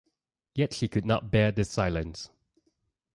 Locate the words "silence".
1.69-2.31